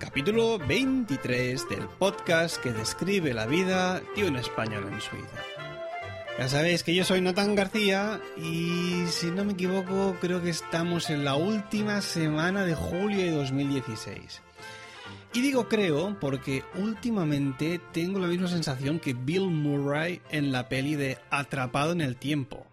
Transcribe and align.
capítulo 0.00 0.58
23 0.58 1.68
del 1.68 1.86
podcast 1.98 2.56
que 2.56 2.72
describe 2.72 3.34
la 3.34 3.44
vida 3.44 4.00
de 4.16 4.26
un 4.26 4.36
español 4.36 4.88
en 4.90 4.98
Suiza. 4.98 5.44
Ya 6.38 6.48
sabéis 6.48 6.82
que 6.82 6.94
yo 6.94 7.04
soy 7.04 7.20
Natán 7.20 7.54
García 7.54 8.18
y 8.38 9.04
si 9.08 9.26
no 9.26 9.44
me 9.44 9.52
equivoco 9.52 10.16
creo 10.18 10.42
que 10.42 10.48
estamos 10.48 11.10
en 11.10 11.22
la 11.22 11.34
última 11.34 12.00
semana 12.00 12.64
de 12.64 12.74
julio 12.74 13.18
de 13.18 13.30
2016. 13.32 14.40
Y 15.34 15.42
digo 15.42 15.68
creo 15.68 16.18
porque 16.18 16.64
últimamente 16.76 17.78
tengo 17.92 18.20
la 18.20 18.28
misma 18.28 18.48
sensación 18.48 19.00
que 19.00 19.12
Bill 19.12 19.50
Murray 19.50 20.22
en 20.30 20.50
la 20.50 20.70
peli 20.70 20.94
de 20.94 21.18
Atrapado 21.28 21.92
en 21.92 22.00
el 22.00 22.16
Tiempo. 22.16 22.66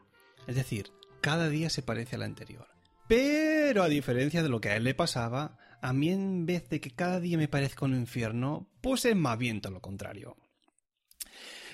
Es 0.48 0.56
decir, 0.56 0.92
cada 1.20 1.50
día 1.50 1.70
se 1.70 1.82
parece 1.82 2.16
al 2.16 2.24
anterior. 2.24 2.70
Pero 3.10 3.84
a 3.84 3.90
diferencia 3.90 4.44
de 4.44 4.50
lo 4.50 4.62
que 4.62 4.70
a 4.70 4.78
él 4.78 4.86
le 4.86 4.96
pasaba, 4.96 5.58
a 5.82 5.94
mí 5.94 6.10
en 6.10 6.46
vez 6.46 6.70
de 6.70 6.80
que 6.80 6.92
cada 6.92 7.20
día 7.20 7.38
me 7.38 7.48
parezca 7.48 7.86
un 7.86 7.96
infierno, 7.96 8.70
pues 8.82 9.06
es 9.06 9.16
más 9.16 9.38
bien 9.38 9.62
todo 9.62 9.74
lo 9.74 9.82
contrario. 9.82 10.38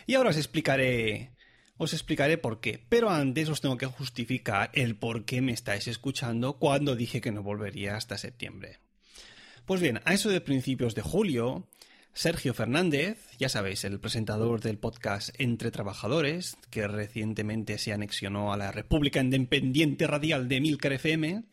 Y 0.05 0.15
ahora 0.15 0.31
os 0.31 0.37
explicaré 0.37 1.33
os 1.77 1.93
explicaré 1.93 2.37
por 2.37 2.61
qué, 2.61 2.85
pero 2.87 3.09
antes 3.09 3.49
os 3.49 3.59
tengo 3.59 3.77
que 3.77 3.87
justificar 3.87 4.69
el 4.73 4.95
por 4.95 5.25
qué 5.25 5.41
me 5.41 5.53
estáis 5.53 5.87
escuchando 5.87 6.59
cuando 6.59 6.95
dije 6.95 7.19
que 7.19 7.31
no 7.31 7.41
volvería 7.41 7.95
hasta 7.95 8.17
septiembre. 8.17 8.79
Pues 9.65 9.81
bien, 9.81 9.99
a 10.05 10.13
eso 10.13 10.29
de 10.29 10.39
principios 10.39 10.93
de 10.93 11.01
julio, 11.01 11.67
Sergio 12.13 12.53
Fernández, 12.53 13.17
ya 13.39 13.49
sabéis, 13.49 13.83
el 13.85 13.99
presentador 13.99 14.61
del 14.61 14.77
podcast 14.77 15.29
Entre 15.39 15.71
Trabajadores, 15.71 16.57
que 16.69 16.87
recientemente 16.87 17.79
se 17.79 17.91
anexionó 17.91 18.53
a 18.53 18.57
la 18.57 18.71
República 18.71 19.19
Independiente 19.19 20.05
Radial 20.05 20.47
de 20.47 20.61
Milcar 20.61 20.93
FM. 20.93 21.43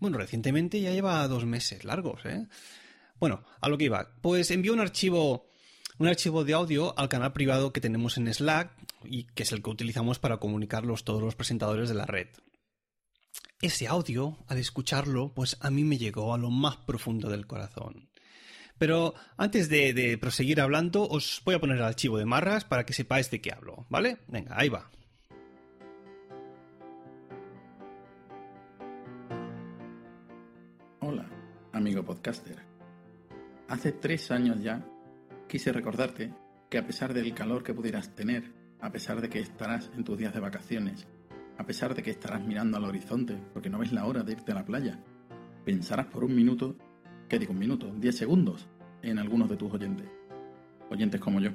Bueno, 0.00 0.18
recientemente 0.18 0.80
ya 0.80 0.92
lleva 0.92 1.26
dos 1.28 1.44
meses 1.44 1.84
largos, 1.84 2.24
¿eh? 2.24 2.46
Bueno, 3.18 3.44
a 3.60 3.68
lo 3.68 3.78
que 3.78 3.84
iba. 3.84 4.12
Pues 4.20 4.50
envió 4.50 4.72
un 4.72 4.80
archivo, 4.80 5.48
un 5.98 6.06
archivo 6.06 6.44
de 6.44 6.54
audio 6.54 6.96
al 6.98 7.08
canal 7.08 7.32
privado 7.32 7.72
que 7.72 7.80
tenemos 7.80 8.16
en 8.16 8.32
Slack 8.32 8.70
y 9.04 9.24
que 9.24 9.42
es 9.42 9.52
el 9.52 9.62
que 9.62 9.70
utilizamos 9.70 10.18
para 10.18 10.38
comunicarlos 10.38 11.04
todos 11.04 11.22
los 11.22 11.34
presentadores 11.34 11.88
de 11.88 11.94
la 11.96 12.06
red. 12.06 12.28
Ese 13.60 13.88
audio, 13.88 14.38
al 14.46 14.58
escucharlo, 14.58 15.34
pues 15.34 15.56
a 15.60 15.70
mí 15.70 15.82
me 15.82 15.98
llegó 15.98 16.32
a 16.32 16.38
lo 16.38 16.50
más 16.50 16.76
profundo 16.76 17.28
del 17.28 17.48
corazón. 17.48 18.08
Pero 18.78 19.14
antes 19.36 19.68
de, 19.68 20.16
proseguir 20.20 20.60
hablando, 20.60 21.08
os 21.08 21.42
voy 21.44 21.56
a 21.56 21.60
poner 21.60 21.78
el 21.78 21.82
archivo 21.82 22.18
de 22.18 22.24
Marras 22.24 22.64
para 22.64 22.86
que 22.86 22.92
sepáis 22.92 23.30
de 23.30 23.40
qué 23.40 23.52
hablo, 23.52 23.86
¿vale? 23.90 24.18
Venga, 24.28 24.54
ahí 24.56 24.68
va. 24.68 24.88
Amigo 31.88 32.04
podcaster. 32.04 32.58
Hace 33.68 33.92
tres 33.92 34.30
años 34.30 34.62
ya 34.62 34.84
quise 35.48 35.72
recordarte 35.72 36.34
que 36.68 36.76
a 36.76 36.86
pesar 36.86 37.14
del 37.14 37.32
calor 37.32 37.62
que 37.62 37.72
pudieras 37.72 38.14
tener, 38.14 38.52
a 38.78 38.92
pesar 38.92 39.22
de 39.22 39.30
que 39.30 39.40
estarás 39.40 39.90
en 39.96 40.04
tus 40.04 40.18
días 40.18 40.34
de 40.34 40.40
vacaciones, 40.40 41.06
a 41.56 41.64
pesar 41.64 41.94
de 41.94 42.02
que 42.02 42.10
estarás 42.10 42.46
mirando 42.46 42.76
al 42.76 42.84
horizonte 42.84 43.38
porque 43.54 43.70
no 43.70 43.78
ves 43.78 43.92
la 43.92 44.04
hora 44.04 44.22
de 44.22 44.32
irte 44.32 44.52
a 44.52 44.56
la 44.56 44.66
playa, 44.66 45.02
pensarás 45.64 46.04
por 46.08 46.24
un 46.24 46.36
minuto 46.36 46.76
¿Qué 47.26 47.38
digo 47.38 47.52
un 47.52 47.58
minuto? 47.58 47.90
10 47.90 48.14
segundos 48.14 48.66
en 49.00 49.18
algunos 49.18 49.48
de 49.48 49.56
tus 49.56 49.72
oyentes. 49.72 50.06
Oyentes 50.90 51.22
como 51.22 51.40
yo, 51.40 51.52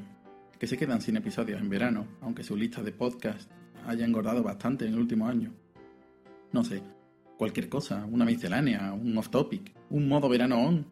que 0.58 0.66
se 0.66 0.78
quedan 0.78 1.02
sin 1.02 1.18
episodios 1.18 1.62
en 1.62 1.70
verano, 1.70 2.08
aunque 2.22 2.44
su 2.44 2.56
lista 2.56 2.82
de 2.82 2.92
podcast 2.92 3.52
haya 3.86 4.04
engordado 4.04 4.42
bastante 4.42 4.88
en 4.88 4.94
el 4.94 5.00
último 5.00 5.28
año. 5.28 5.54
No 6.52 6.64
sé, 6.64 6.82
cualquier 7.38 7.70
cosa, 7.70 8.06
una 8.06 8.26
miscelánea, 8.26 8.94
un 8.94 9.18
off-topic, 9.18 9.74
un 9.94 10.08
modo 10.08 10.28
verano 10.28 10.60
on. 10.60 10.92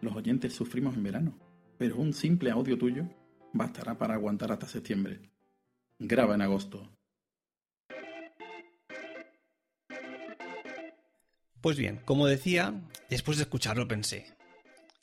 Los 0.00 0.16
oyentes 0.16 0.54
sufrimos 0.54 0.96
en 0.96 1.02
verano, 1.02 1.38
pero 1.76 1.98
un 1.98 2.14
simple 2.14 2.50
audio 2.50 2.78
tuyo 2.78 3.06
bastará 3.52 3.98
para 3.98 4.14
aguantar 4.14 4.50
hasta 4.50 4.66
septiembre. 4.66 5.20
Graba 5.98 6.34
en 6.34 6.40
agosto. 6.40 6.90
Pues 11.60 11.76
bien, 11.76 12.00
como 12.06 12.26
decía, 12.26 12.72
después 13.10 13.36
de 13.36 13.42
escucharlo 13.42 13.86
pensé, 13.86 14.26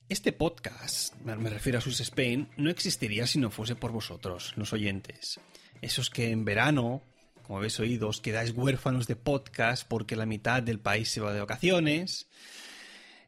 este 0.09 0.31
podcast, 0.31 1.13
me 1.22 1.49
refiero 1.49 1.77
a 1.77 1.81
Sus 1.81 1.99
Spain, 1.99 2.49
no 2.57 2.72
existiría 2.72 3.27
si 3.27 3.37
no 3.37 3.51
fuese 3.51 3.75
por 3.75 3.91
vosotros, 3.91 4.53
los 4.55 4.73
oyentes. 4.73 5.39
Esos 5.79 6.09
que 6.09 6.31
en 6.31 6.43
verano, 6.43 7.03
como 7.43 7.59
habéis 7.59 7.79
oído, 7.79 8.07
os 8.07 8.22
quedáis 8.22 8.49
huérfanos 8.49 9.05
de 9.05 9.16
podcast 9.16 9.87
porque 9.87 10.16
la 10.16 10.25
mitad 10.25 10.63
del 10.63 10.79
país 10.79 11.11
se 11.11 11.22
va 11.22 11.33
de 11.33 11.41
vacaciones. 11.41 12.27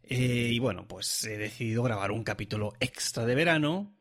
Eh, 0.09 0.51
y 0.53 0.59
bueno, 0.59 0.87
pues 0.87 1.23
he 1.25 1.37
decidido 1.37 1.83
grabar 1.83 2.11
un 2.11 2.23
capítulo 2.23 2.73
extra 2.79 3.25
de 3.25 3.35
verano 3.35 3.93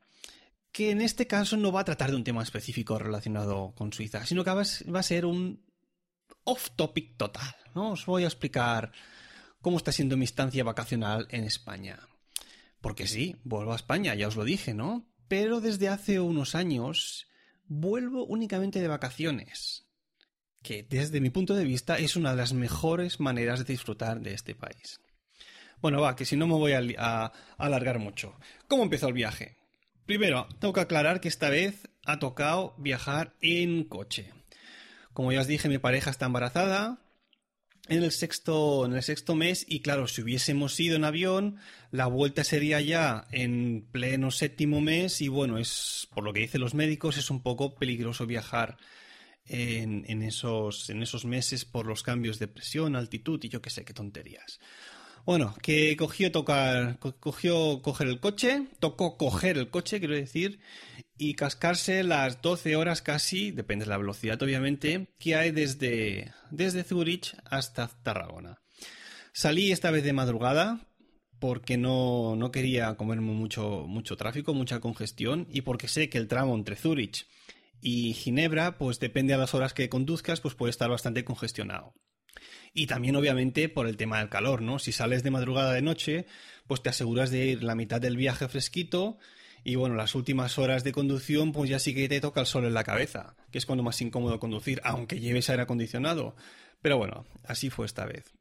que 0.71 0.91
en 0.91 1.01
este 1.01 1.27
caso 1.27 1.57
no 1.57 1.73
va 1.73 1.81
a 1.81 1.85
tratar 1.85 2.11
de 2.11 2.17
un 2.17 2.25
tema 2.25 2.43
específico 2.43 2.99
relacionado 2.99 3.75
con 3.75 3.93
Suiza, 3.93 4.25
sino 4.27 4.45
que 4.45 4.51
va 4.51 5.01
a 5.01 5.03
ser 5.03 5.25
un 5.25 5.65
off-topic 6.45 7.17
total. 7.17 7.57
¿no? 7.75 7.93
Os 7.93 8.07
voy 8.07 8.25
a 8.25 8.27
explicar 8.27 8.93
cómo 9.61 9.79
está 9.79 9.91
siendo 9.91 10.17
mi 10.17 10.25
estancia 10.25 10.65
vacacional 10.65 11.27
en 11.31 11.45
España. 11.45 11.99
Porque 12.81 13.07
sí, 13.07 13.37
vuelvo 13.43 13.73
a 13.73 13.77
España, 13.77 14.15
ya 14.15 14.29
os 14.29 14.37
lo 14.37 14.45
dije, 14.45 14.75
¿no? 14.75 15.09
Pero 15.29 15.61
desde 15.61 15.89
hace 15.89 16.21
unos 16.21 16.55
años 16.55 17.27
vuelvo 17.65 18.25
únicamente 18.25 18.81
de 18.81 18.89
vacaciones, 18.89 19.87
que 20.63 20.85
desde 20.85 21.21
mi 21.21 21.31
punto 21.31 21.55
de 21.55 21.65
vista 21.65 21.99
es 21.99 22.17
una 22.17 22.31
de 22.31 22.37
las 22.37 22.53
mejores 22.53 23.19
maneras 23.19 23.59
de 23.59 23.73
disfrutar 23.73 24.21
de 24.21 24.35
este 24.35 24.55
país. 24.55 25.01
Bueno, 25.81 26.01
va, 26.01 26.17
que 26.17 26.25
si 26.25 26.37
no 26.37 26.47
me 26.47 26.55
voy 26.55 26.73
a, 26.73 27.33
alargar 27.59 27.99
mucho. 27.99 28.35
¿Cómo 28.69 28.83
empezó 28.83 29.09
el 29.09 29.15
viaje? 29.15 29.57
Primero, 30.07 30.49
tengo 30.61 30.73
que 30.73 30.81
aclarar 30.81 31.21
que 31.21 31.29
esta 31.29 31.51
vez 31.51 31.89
ha 32.05 32.19
tocado 32.19 32.75
viajar 32.79 33.35
en 33.41 33.85
coche. 33.85 34.33
Como 35.13 35.33
ya 35.33 35.41
os 35.41 35.47
dije, 35.47 35.69
mi 35.69 35.79
pareja 35.79 36.11
está 36.11 36.27
embarazada, 36.27 36.99
en 37.89 38.03
el 38.03 38.13
sexto, 38.13 38.85
en 38.85 38.95
el 38.95 39.03
sexto 39.03 39.35
mes 39.35 39.65
y 39.69 39.81
claro, 39.81 40.09
si 40.09 40.23
hubiésemos 40.23 40.79
ido 40.81 40.97
en 40.97 41.05
avión, 41.05 41.57
la 41.91 42.07
vuelta 42.07 42.43
sería 42.45 42.81
ya 42.81 43.27
en 43.31 43.87
pleno 43.93 44.31
séptimo 44.31 44.81
mes 44.81 45.21
y 45.21 45.29
bueno, 45.29 45.59
es 45.59 46.09
por 46.15 46.25
lo 46.25 46.33
que 46.33 46.41
dicen 46.41 46.61
los 46.61 46.75
médicos, 46.75 47.17
es 47.17 47.31
un 47.31 47.43
poco 47.43 47.77
peligroso 47.77 48.27
viajar 48.27 48.77
en, 49.45 50.05
en, 50.09 50.23
esos, 50.23 50.91
en 50.91 51.03
esos 51.03 51.25
meses 51.25 51.65
por 51.65 51.87
los 51.87 52.03
cambios 52.03 52.39
de 52.39 52.49
presión, 52.49 52.97
altitud 52.97 53.43
y 53.45 53.49
yo 53.49 53.63
qué 53.63 53.71
sé, 53.71 53.85
qué 53.85 53.95
tonterías. 53.95 54.59
Bueno, 55.27 55.57
que 55.61 55.97
cogió 55.97 56.31
tocar, 56.31 57.01
cogió 57.01 57.83
coger 57.83 58.07
el 58.07 58.21
coche, 58.21 58.69
tocó 58.79 59.17
coger 59.17 59.59
el 59.59 59.71
coche, 59.71 59.99
quiero 59.99 60.15
decir, 60.15 60.61
y 61.19 61.35
cascarse 61.35 62.05
las 62.05 62.43
12 62.43 62.77
horas 62.77 63.03
casi, 63.03 63.51
depende 63.51 63.87
de 63.87 63.89
la 63.89 63.99
velocidad 63.99 64.41
obviamente, 64.41 65.09
que 65.19 65.35
hay 65.35 65.51
desde, 65.51 66.33
desde 66.53 66.85
Zurich 66.85 67.37
hasta 67.45 67.89
Tarragona. 68.05 68.63
Salí 69.33 69.73
esta 69.73 69.91
vez 69.91 70.05
de 70.05 70.13
madrugada 70.13 70.87
porque 71.41 71.77
no, 71.77 72.37
no 72.37 72.53
quería 72.53 72.95
comerme 72.95 73.33
mucho, 73.33 73.85
mucho 73.89 74.17
tráfico, 74.17 74.55
mucha 74.55 74.79
congestión 74.79 75.49
y 75.51 75.63
porque 75.63 75.89
sé 75.89 76.09
que 76.09 76.19
el 76.19 76.29
tramo 76.29 76.55
entre 76.55 76.77
Zurich 76.77 77.27
y 77.81 78.15
Ginebra, 78.15 78.79
pues 78.79 79.01
depende 79.01 79.35
a 79.35 79.39
las 79.39 79.55
horas 79.55 79.75
que 79.75 79.89
conduzcas, 79.89 80.41
pues 80.41 80.55
puede 80.55 80.71
estar 80.71 80.89
bastante 80.89 81.25
congestionado. 81.25 81.95
Y 82.79 82.87
también, 82.89 83.17
obviamente, 83.17 83.71
por 83.71 83.89
el 83.89 83.97
tema 83.97 84.19
del 84.19 84.29
calor, 84.29 84.61
¿no? 84.61 84.79
Si 84.79 84.93
sales 84.93 85.23
de 85.23 85.31
madrugada 85.31 85.73
de 85.73 85.81
noche, 85.81 86.27
pues 86.67 86.83
te 86.83 86.91
aseguras 86.91 87.31
de 87.31 87.47
ir 87.47 87.65
la 87.65 87.75
mitad 87.75 88.03
del 88.03 88.19
viaje 88.19 88.49
fresquito 88.49 89.17
Y 89.65 89.77
bueno, 89.77 89.95
las 89.95 90.15
últimas 90.15 90.59
horas 90.59 90.85
de 90.85 90.93
conducción, 90.93 91.53
pues 91.53 91.71
ya 91.71 91.79
sí 91.79 91.95
que 91.95 92.07
te 92.07 92.21
toca 92.21 92.41
el 92.41 92.47
sol 92.47 92.67
en 92.67 92.75
la 92.75 92.85
cabeza, 92.85 93.35
que 93.51 93.57
es 93.57 93.65
cuando 93.65 93.83
más 93.83 94.03
incómodo 94.03 94.39
conducir, 94.39 94.83
aunque 94.85 95.19
lleves 95.21 95.49
aire 95.49 95.63
acondicionado. 95.63 96.37
Pero 96.83 96.99
bueno, 96.99 97.25
así 97.45 97.71
fue 97.71 97.87
esta 97.87 98.05
vez. 98.05 98.35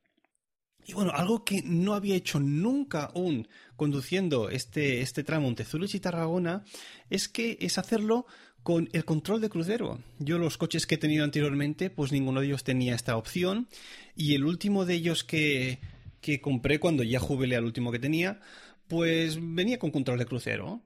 Y 0.86 0.94
bueno, 0.94 1.12
algo 1.16 1.46
que 1.46 1.64
no 1.64 1.94
había 1.94 2.16
hecho 2.16 2.42
nunca 2.42 3.06
aún 3.06 3.48
conduciendo 3.78 4.50
este, 4.50 5.00
este 5.00 5.24
tramo 5.24 5.48
entre 5.48 5.66
Zurich 5.66 5.96
y 5.96 6.02
Tarragona 6.02 6.66
es 7.10 7.30
que 7.30 7.58
es 7.62 7.78
hacerlo 7.78 8.28
con 8.66 8.90
el 8.94 9.06
control 9.06 9.42
de 9.42 9.50
crucero. 9.50 10.00
Yo 10.18 10.40
los 10.40 10.58
coches 10.58 10.88
que 10.88 10.96
he 10.96 10.98
tenido 10.98 11.24
anteriormente, 11.24 11.92
pues 11.92 12.12
ninguno 12.12 12.42
de 12.42 12.48
ellos 12.48 12.64
tenía 12.64 12.96
esta 12.96 13.16
opción. 13.16 13.68
Y 14.16 14.34
el 14.34 14.44
último 14.44 14.86
de 14.86 14.96
ellos 14.96 15.24
que, 15.24 15.78
que 16.20 16.42
compré 16.42 16.80
cuando 16.80 17.04
ya 17.04 17.20
jubilé 17.20 17.58
al 17.58 17.66
último 17.66 17.92
que 17.92 18.00
tenía, 18.00 18.42
pues 18.88 19.38
venía 19.40 19.78
con 19.78 19.92
control 19.92 20.18
de 20.18 20.26
crucero. 20.26 20.82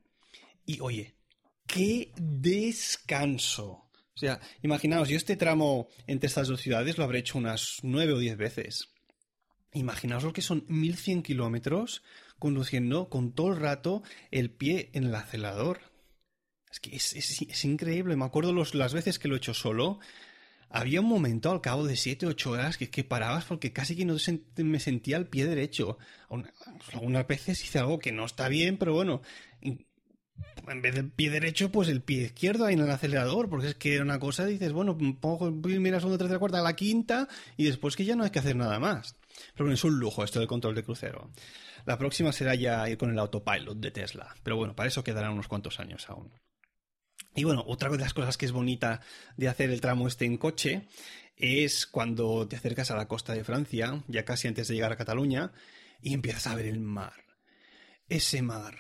Y 0.66 0.82
oye, 0.82 1.16
qué 1.68 2.12
descanso. 2.18 3.66
O 3.66 4.18
sea, 4.18 4.42
imaginaos, 4.62 5.08
yo 5.08 5.16
este 5.16 5.38
tramo 5.38 5.88
entre 6.06 6.28
estas 6.28 6.50
dos 6.50 6.60
ciudades 6.60 6.98
lo 6.98 7.06
habré 7.06 7.20
hecho 7.20 7.38
unas 7.38 7.78
nueve 7.82 8.12
o 8.12 8.20
diez 8.20 8.36
veces. 8.36 8.90
Imaginaos 9.72 10.26
lo 10.26 10.34
que 10.34 10.42
son 10.42 10.66
1100 10.68 11.24
kilómetros 11.24 12.04
conduciendo 12.40 13.08
con 13.08 13.32
todo 13.32 13.54
el 13.54 13.60
rato 13.62 14.04
el 14.32 14.52
pie 14.52 14.90
en 14.92 15.06
el 15.06 15.16
acelerador. 15.16 15.89
Es 16.72 16.80
que 16.80 16.96
es, 16.96 17.66
increíble. 17.66 18.16
Me 18.16 18.26
acuerdo 18.26 18.54
las 18.54 18.94
veces 18.94 19.20
que 19.20 19.28
lo 19.28 19.36
he 19.36 19.38
hecho 19.38 19.54
solo. 19.54 20.00
Había 20.70 21.02
un 21.02 21.08
momento 21.08 21.50
al 21.50 21.62
cabo 21.62 21.88
de 21.88 21.96
7 21.96 22.28
o 22.28 22.30
8 22.30 22.52
horas 22.52 22.78
que, 22.78 22.92
que 22.92 23.04
parabas 23.04 23.46
porque 23.46 23.74
casi 23.74 23.96
que 23.96 24.06
no 24.06 24.16
me 24.58 24.80
sentía 24.80 25.18
el 25.18 25.26
pie 25.26 25.48
derecho. 25.48 25.98
Algunas 26.94 27.26
veces 27.28 27.64
hice 27.64 27.80
algo 27.80 27.98
que 27.98 28.12
no 28.12 28.26
está 28.26 28.50
bien, 28.50 28.78
pero 28.78 28.94
bueno, 28.94 29.22
en 30.68 30.82
vez 30.82 30.96
del 30.96 31.10
pie 31.12 31.30
derecho, 31.30 31.72
pues 31.72 31.90
el 31.90 32.02
pie 32.02 32.24
izquierdo 32.24 32.66
ahí 32.66 32.76
en 32.76 32.82
el 32.82 32.92
acelerador, 32.92 33.50
porque 33.50 33.68
es 33.70 33.76
que 33.76 33.96
era 33.96 34.04
una 34.04 34.20
cosa, 34.20 34.46
dices, 34.46 34.72
bueno, 34.72 34.98
pongo 35.20 35.62
primera, 35.62 36.00
segunda, 36.00 36.18
tercera, 36.18 36.40
cuarta, 36.40 36.62
la 36.62 36.76
quinta, 36.76 37.28
y 37.58 37.66
después 37.66 37.96
que 37.96 38.06
ya 38.06 38.16
no 38.16 38.24
hay 38.24 38.30
que 38.30 38.40
hacer 38.40 38.56
nada 38.56 38.80
más. 38.80 39.16
Pero 39.54 39.66
bueno, 39.66 39.74
es 39.74 39.84
un 39.84 40.00
lujo 40.00 40.24
esto 40.24 40.40
del 40.40 40.48
control 40.48 40.76
de 40.76 40.84
crucero. 40.84 41.32
La 41.86 41.98
próxima 41.98 42.32
será 42.32 42.56
ya 42.56 42.88
ir 42.90 42.98
con 42.98 43.10
el 43.10 43.20
autopilot 43.20 43.78
de 43.78 43.92
Tesla, 43.92 44.36
pero 44.44 44.58
bueno, 44.58 44.76
para 44.76 44.90
eso 44.90 45.04
quedarán 45.04 45.34
unos 45.34 45.48
cuantos 45.48 45.80
años 45.80 46.10
aún. 46.10 46.32
Y 47.36 47.44
bueno, 47.44 47.64
otra 47.68 47.90
de 47.90 47.98
las 47.98 48.14
cosas 48.14 48.38
que 48.38 48.46
es 48.46 48.52
bonita 48.52 49.02
de 49.38 49.48
hacer 49.48 49.70
el 49.70 49.82
tramo 49.82 50.08
este 50.08 50.26
en 50.26 50.38
coche 50.38 50.88
es 51.36 51.88
cuando 51.88 52.48
te 52.48 52.56
acercas 52.56 52.92
a 52.92 52.98
la 52.98 53.08
costa 53.08 53.34
de 53.34 53.44
Francia, 53.44 54.04
ya 54.08 54.26
casi 54.26 54.48
antes 54.48 54.68
de 54.68 54.76
llegar 54.76 54.92
a 54.92 54.98
Cataluña, 54.98 55.52
y 56.02 56.14
empiezas 56.14 56.48
a 56.48 56.56
ver 56.56 56.66
el 56.66 56.80
mar. 56.80 57.14
Ese 58.08 58.42
mar 58.42 58.78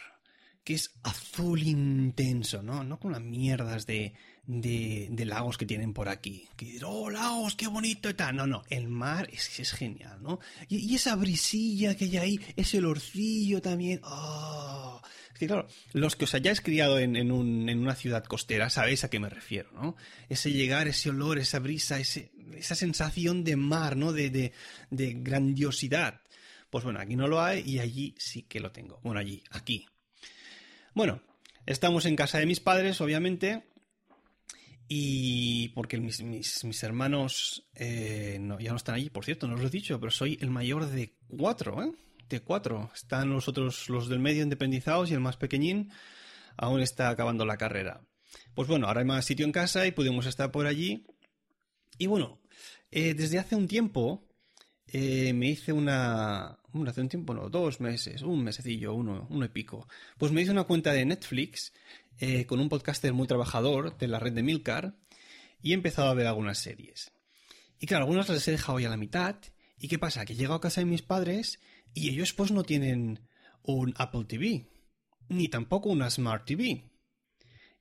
que 0.63 0.73
es 0.75 0.93
azul 1.03 1.63
intenso, 1.63 2.61
¿no? 2.61 2.83
No 2.83 2.99
con 2.99 3.11
las 3.11 3.21
mierdas 3.21 3.85
de, 3.85 4.13
de, 4.49 5.25
lagos 5.25 5.57
que 5.57 5.65
tienen 5.65 5.93
por 5.93 6.09
aquí. 6.09 6.47
Que 6.55 6.79
oh, 6.83 7.09
lagos, 7.09 7.55
qué 7.55 7.67
bonito 7.67 8.09
y 8.09 8.13
tal. 8.15 8.35
No, 8.35 8.47
no, 8.47 8.63
el 8.69 8.87
mar 8.87 9.29
es, 9.31 9.59
es 9.59 9.71
genial, 9.71 10.21
¿no? 10.21 10.39
Y, 10.67 10.95
esa 10.95 11.15
brisilla 11.15 11.95
que 11.95 12.05
hay 12.05 12.17
ahí, 12.17 12.39
ese 12.55 12.79
olorcillo 12.79 13.61
también. 13.61 14.01
Oh. 14.03 15.01
Es 15.33 15.39
que 15.39 15.47
claro, 15.47 15.67
los 15.93 16.15
que 16.15 16.25
os 16.25 16.33
hayáis 16.33 16.61
criado 16.61 16.97
en, 16.97 17.15
en, 17.15 17.31
un, 17.31 17.69
en, 17.69 17.79
una 17.79 17.95
ciudad 17.95 18.23
costera 18.25 18.69
sabéis 18.69 19.03
a 19.03 19.09
qué 19.09 19.19
me 19.19 19.29
refiero, 19.29 19.71
¿no? 19.71 19.95
Ese 20.27 20.51
llegar, 20.51 20.87
ese 20.87 21.11
olor, 21.11 21.37
esa 21.37 21.59
brisa, 21.59 21.99
esa 21.99 22.75
sensación 22.75 23.43
de 23.43 23.55
mar, 23.55 23.95
¿no? 23.95 24.13
De, 24.13 24.31
de, 24.31 24.51
de 24.89 25.13
grandiosidad. 25.13 26.21
Pues 26.71 26.83
bueno, 26.83 26.99
aquí 26.99 27.15
no 27.15 27.27
lo 27.27 27.41
hay 27.41 27.63
y 27.65 27.79
allí 27.79 28.15
sí 28.17 28.43
que 28.43 28.59
lo 28.59 28.71
tengo. 28.71 28.99
Bueno, 29.03 29.19
allí, 29.19 29.43
aquí, 29.51 29.87
bueno, 30.93 31.21
estamos 31.65 32.05
en 32.05 32.15
casa 32.15 32.39
de 32.39 32.45
mis 32.45 32.59
padres, 32.59 32.99
obviamente, 32.99 33.68
y 34.91 35.69
porque 35.69 35.99
mis, 35.99 36.23
mis, 36.23 36.83
hermanos 36.83 37.69
eh, 37.75 38.39
ya 38.59 38.71
no 38.71 38.75
están 38.75 38.95
allí, 38.95 39.11
por 39.11 39.23
cierto, 39.23 39.47
no 39.47 39.53
os 39.53 39.61
lo 39.61 39.67
he 39.67 39.69
dicho, 39.69 39.99
pero 39.99 40.09
soy 40.09 40.39
el 40.41 40.49
mayor 40.49 40.87
de 40.87 41.15
cuatro, 41.27 41.83
¿eh? 41.83 41.91
De 42.27 42.39
cuatro. 42.39 42.89
Están 42.95 43.29
los 43.29 43.47
otros, 43.47 43.87
los 43.87 44.09
del 44.09 44.17
medio 44.17 44.41
independizados 44.41 45.11
y 45.11 45.13
el 45.13 45.19
más 45.19 45.37
pequeñín 45.37 45.91
aún 46.57 46.81
está 46.81 47.09
acabando 47.09 47.45
la 47.45 47.57
carrera. 47.57 48.01
Pues 48.55 48.67
bueno, 48.67 48.87
ahora 48.87 49.01
hay 49.01 49.05
más 49.05 49.25
sitio 49.25 49.45
en 49.45 49.51
casa 49.51 49.85
y 49.85 49.91
pudimos 49.91 50.25
estar 50.25 50.51
por 50.51 50.65
allí. 50.65 51.05
Y 51.99 52.07
bueno, 52.07 52.41
eh, 52.89 53.13
desde 53.13 53.37
hace 53.37 53.55
un 53.55 53.67
tiempo 53.67 54.27
eh, 54.87 55.33
me 55.33 55.49
hice 55.49 55.71
una... 55.71 56.57
hace 56.87 57.01
un 57.01 57.09
tiempo, 57.09 57.35
no, 57.35 57.47
dos 57.49 57.79
meses, 57.79 58.23
un 58.23 58.43
mesecillo, 58.43 58.95
uno, 58.95 59.27
uno 59.29 59.45
y 59.45 59.49
pico. 59.49 59.87
Pues 60.17 60.31
me 60.31 60.41
hice 60.41 60.51
una 60.51 60.63
cuenta 60.63 60.93
de 60.93 61.05
Netflix 61.05 61.73
eh, 62.19 62.45
con 62.45 62.59
un 62.59 62.69
podcaster 62.69 63.13
muy 63.13 63.27
trabajador 63.27 63.97
de 63.97 64.07
la 64.07 64.19
red 64.19 64.33
de 64.33 64.43
Milcar 64.43 64.95
y 65.61 65.71
he 65.71 65.73
empezado 65.73 66.09
a 66.09 66.13
ver 66.13 66.27
algunas 66.27 66.57
series. 66.57 67.11
Y 67.79 67.87
claro, 67.87 68.03
algunas 68.03 68.29
las 68.29 68.47
he 68.47 68.51
dejado 68.51 68.79
ya 68.79 68.87
a 68.87 68.91
la 68.91 68.97
mitad. 68.97 69.37
¿Y 69.77 69.87
qué 69.87 69.97
pasa? 69.97 70.25
Que 70.25 70.35
llego 70.35 70.53
a 70.53 70.61
casa 70.61 70.81
de 70.81 70.85
mis 70.85 71.01
padres 71.01 71.59
y 71.93 72.09
ellos 72.09 72.33
pues 72.33 72.51
no 72.51 72.63
tienen 72.63 73.21
un 73.63 73.93
Apple 73.97 74.25
TV, 74.25 74.69
ni 75.29 75.47
tampoco 75.47 75.89
una 75.89 76.09
Smart 76.09 76.45
TV. 76.45 76.91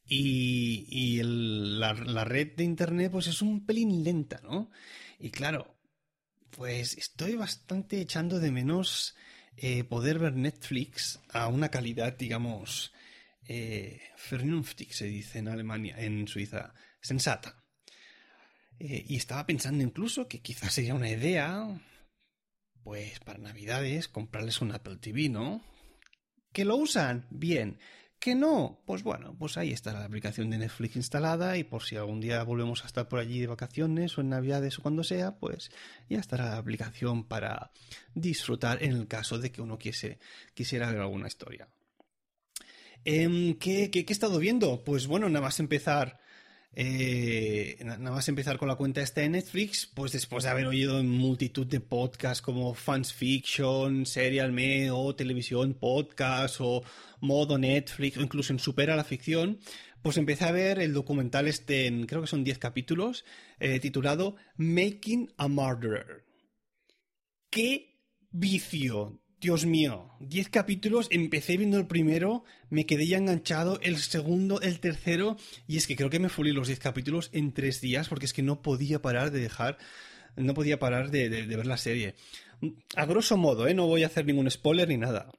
Y, 0.05 0.87
y 0.89 1.21
la, 1.23 1.93
la 1.93 2.25
red 2.25 2.55
de 2.57 2.65
Internet 2.65 3.13
pues 3.13 3.27
es 3.27 3.43
un 3.43 3.67
pelín 3.67 4.05
lenta, 4.05 4.41
¿no? 4.43 4.71
Y 5.19 5.31
claro, 5.31 5.77
pues 6.51 6.97
estoy 6.97 7.35
bastante 7.35 8.01
echando 8.01 8.39
de 8.39 8.51
menos 8.51 9.15
eh, 9.57 9.85
poder 9.85 10.19
ver 10.19 10.35
Netflix 10.35 11.21
a 11.31 11.49
una 11.49 11.69
calidad, 11.69 12.17
digamos, 12.17 12.93
eh, 13.49 14.03
vernünftig, 14.31 14.93
se 14.93 15.07
dice 15.07 15.39
en 15.39 15.49
Alemania, 15.49 15.97
en 15.99 16.29
Suiza, 16.29 16.75
sensata. 17.01 17.65
Eh, 18.79 19.05
y 19.09 19.17
estaba 19.17 19.47
pensando 19.47 19.83
incluso 19.83 20.29
que 20.29 20.41
quizás 20.41 20.75
sería 20.75 20.95
una 20.95 21.11
idea, 21.11 21.81
pues 22.85 23.19
para 23.21 23.39
Navidades, 23.39 24.07
comprarles 24.09 24.61
un 24.61 24.73
Apple 24.73 24.99
TV, 24.99 25.31
¿no? 25.31 25.65
¿Que 26.53 26.67
lo 26.67 26.77
usan? 26.77 27.27
Bien. 27.31 27.79
¿Que 28.21 28.35
no? 28.35 28.83
Pues 28.85 29.03
bueno, 29.03 29.37
pues 29.39 29.57
ahí 29.57 29.73
está 29.73 29.93
la 29.93 30.05
aplicación 30.05 30.51
de 30.51 30.59
Netflix 30.59 30.97
instalada 30.97 31.57
y 31.57 31.65
por 31.65 31.85
si 31.85 31.97
algún 31.97 32.21
día 32.21 32.43
volvemos 32.43 32.83
a 32.83 32.89
estar 32.89 33.09
por 33.09 33.21
allí 33.21 33.41
de 33.41 33.47
vacaciones 33.47 34.19
o 34.19 34.21
en 34.21 34.31
Navidades 34.31 34.79
o 34.79 34.83
cuando 34.83 35.05
sea, 35.05 35.39
pues 35.39 35.71
ya 36.09 36.19
estará 36.19 36.47
la 36.47 36.59
aplicación 36.59 37.29
para 37.29 37.71
disfrutar 38.15 38.83
en 38.83 38.93
el 38.93 39.07
caso 39.07 39.39
de 39.39 39.53
que 39.53 39.63
uno 39.63 39.79
quisiera 39.79 40.91
ver 40.91 41.01
alguna 41.01 41.29
historia. 41.29 41.69
Em, 43.05 43.55
¿qué, 43.55 43.91
he 43.93 44.13
estado 44.13 44.39
viendo? 44.39 44.85
Pues 44.85 45.07
bueno, 45.07 45.29
nada 45.29 45.45
más 45.45 45.61
empezar 45.61 46.21
eh, 46.75 47.77
nada 47.85 48.13
más 48.13 48.29
empezar 48.29 48.57
con 48.59 48.69
la 48.69 48.77
cuenta 48.77 49.01
esta 49.01 49.23
de 49.23 49.31
Netflix, 49.31 49.87
pues 49.87 50.13
después 50.13 50.45
de 50.45 50.51
haber 50.51 50.67
oído 50.67 51.01
en 51.01 51.09
multitud 51.09 51.67
de 51.67 51.81
podcasts 51.81 52.43
como 52.43 52.75
Fans 52.75 53.13
Fiction, 53.13 54.07
Serial 54.07 54.53
Me 54.53 54.91
o 54.91 55.15
Televisión 55.15 55.75
Podcast 55.75 56.59
o 56.61 56.85
Modo 57.21 57.59
Netflix 57.59 58.17
o 58.19 58.21
incluso 58.21 58.53
en 58.53 58.61
Supera 58.61 58.95
la 58.95 59.03
Ficción, 59.03 59.59
pues 60.03 60.19
empecé 60.19 60.45
a 60.45 60.53
ver 60.53 60.79
el 60.79 60.93
documental 60.93 61.49
este, 61.49 61.91
creo 62.07 62.21
que 62.21 62.29
son 62.29 62.45
10 62.45 62.59
capítulos, 62.59 63.25
eh, 63.59 63.81
titulado 63.81 64.37
Making 64.57 65.33
a 65.37 65.49
Murderer. 65.49 66.25
¡Qué 67.51 67.99
vicio! 68.31 69.21
Dios 69.41 69.67
mío, 69.67 70.11
10 70.19 70.49
capítulos, 70.49 71.07
empecé 71.13 71.57
viendo 71.57 71.79
el 71.79 71.87
primero, 71.87 72.43
me 72.71 72.87
quedé 72.87 73.07
ya 73.07 73.19
enganchado, 73.19 73.79
el 73.83 73.99
segundo, 73.99 74.61
el 74.61 74.81
tercero, 74.81 75.37
y 75.69 75.77
es 75.77 75.87
que 75.87 75.95
creo 75.95 76.11
que 76.11 76.19
me 76.19 76.29
fulí 76.29 76.51
los 76.51 76.67
10 76.67 76.81
capítulos 76.81 77.31
en 77.33 77.53
3 77.53 77.81
días 77.81 78.09
porque 78.09 78.27
es 78.27 78.33
que 78.33 78.43
no 78.43 78.63
podía 78.63 79.01
parar 79.01 79.31
de 79.31 79.39
dejar, 79.39 79.79
no 80.35 80.55
podía 80.55 80.81
parar 80.81 81.13
de, 81.13 81.29
ver 81.29 81.67
la 81.67 81.77
serie. 81.77 82.17
A 82.97 83.07
grosso 83.07 83.37
modo, 83.37 83.69
¿eh? 83.69 83.75
no 83.75 83.87
voy 83.87 84.03
a 84.03 84.07
hacer 84.07 84.27
ningún 84.27 84.51
spoiler 84.51 84.89
ni 84.89 84.97
nada. 84.97 85.31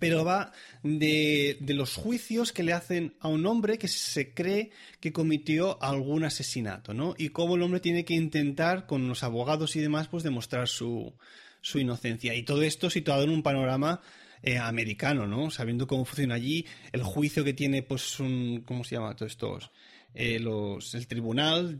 Pero 0.00 0.24
va 0.24 0.52
de, 0.82 1.58
los 1.68 1.94
juicios 1.94 2.52
que 2.52 2.64
le 2.64 2.72
hacen 2.72 3.14
a 3.20 3.28
un 3.28 3.46
hombre 3.46 3.78
que 3.78 3.86
se 3.86 4.34
cree 4.34 4.70
que 4.98 5.12
cometió 5.12 5.80
algún 5.80 6.24
asesinato, 6.24 6.92
¿no? 6.92 7.14
Y 7.16 7.28
cómo 7.28 7.54
el 7.54 7.62
hombre 7.62 7.78
tiene 7.78 8.04
que 8.04 8.14
intentar, 8.14 8.86
con 8.86 9.06
los 9.06 9.22
abogados 9.22 9.76
y 9.76 9.80
demás, 9.80 10.08
pues 10.08 10.24
demostrar 10.24 10.66
su, 10.66 11.14
su 11.60 11.78
inocencia. 11.78 12.34
Y 12.34 12.42
todo 12.42 12.62
esto 12.62 12.90
situado 12.90 13.22
en 13.22 13.30
un 13.30 13.44
panorama 13.44 14.00
eh, 14.42 14.58
americano, 14.58 15.26
¿no? 15.26 15.50
Sabiendo 15.50 15.86
cómo 15.86 16.04
funciona 16.04 16.34
allí, 16.34 16.66
el 16.92 17.02
juicio 17.02 17.44
que 17.44 17.54
tiene, 17.54 17.82
pues, 17.82 18.20
un, 18.20 18.62
¿cómo 18.66 18.84
se 18.84 18.96
llama? 18.96 19.14
Todos 19.16 19.32
estos, 19.32 19.70
eh, 20.14 20.38
los, 20.38 20.94
el 20.94 21.06
tribunal, 21.06 21.78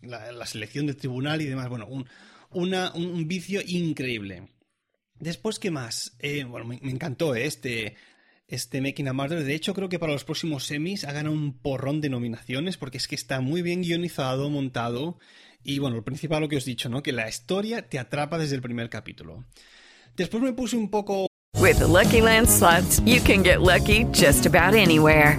la, 0.00 0.46
selección 0.46 0.86
del 0.86 0.96
tribunal 0.96 1.40
y 1.40 1.46
demás. 1.46 1.68
Bueno, 1.68 1.86
un, 1.86 2.06
un, 2.50 3.28
vicio 3.28 3.60
increíble. 3.66 4.48
Después, 5.18 5.58
¿qué 5.58 5.70
más? 5.70 6.16
Eh, 6.18 6.44
bueno, 6.44 6.66
me, 6.66 6.76
encantó 6.82 7.34
este, 7.34 7.96
este 8.48 8.80
Making 8.80 9.08
a 9.08 9.12
Murder. 9.12 9.44
De 9.44 9.54
hecho, 9.54 9.74
creo 9.74 9.88
que 9.88 9.98
para 9.98 10.12
los 10.12 10.24
próximos 10.24 10.66
semis 10.66 11.04
ha 11.04 11.12
ganado 11.12 11.34
un 11.34 11.58
porrón 11.58 12.00
de 12.00 12.10
nominaciones 12.10 12.76
porque 12.76 12.98
es 12.98 13.08
que 13.08 13.14
está 13.14 13.40
muy 13.40 13.62
bien 13.62 13.82
guionizado, 13.82 14.50
montado 14.50 15.18
y 15.62 15.78
bueno, 15.78 15.96
lo 15.96 16.04
principal 16.04 16.42
lo 16.42 16.48
que 16.48 16.56
os 16.56 16.66
he 16.66 16.70
dicho, 16.70 16.88
¿no? 16.88 17.02
Que 17.02 17.12
la 17.12 17.28
historia 17.28 17.88
te 17.88 17.98
atrapa 17.98 18.38
desde 18.38 18.56
el 18.56 18.62
primer 18.62 18.90
capítulo. 18.90 19.44
Después 20.16 20.42
me 20.42 20.52
puse 20.52 20.76
un 20.76 20.90
poco 20.90 21.26
With 21.56 21.78
the 21.78 21.86
Lucky 21.86 22.20
Land 22.20 22.48
you 23.06 23.20
can 23.22 23.42
get 23.42 23.60
lucky 23.62 24.04
just 24.12 24.44
about 24.44 24.74
anywhere. 24.74 25.38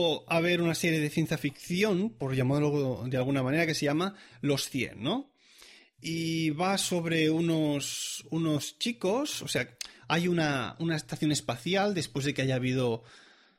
O 0.00 0.24
a 0.28 0.38
ver 0.40 0.62
una 0.62 0.76
serie 0.76 1.00
de 1.00 1.10
ciencia 1.10 1.36
ficción, 1.38 2.10
por 2.10 2.32
llamarlo 2.36 3.02
de 3.08 3.16
alguna 3.16 3.42
manera, 3.42 3.66
que 3.66 3.74
se 3.74 3.86
llama 3.86 4.14
Los 4.40 4.70
100, 4.70 5.02
¿no? 5.02 5.32
Y 6.00 6.50
va 6.50 6.78
sobre 6.78 7.30
unos, 7.30 8.24
unos 8.30 8.78
chicos, 8.78 9.42
o 9.42 9.48
sea, 9.48 9.76
hay 10.06 10.28
una, 10.28 10.76
una 10.78 10.94
estación 10.94 11.32
espacial 11.32 11.94
después 11.94 12.24
de 12.24 12.32
que 12.32 12.42
haya 12.42 12.54
habido... 12.54 13.02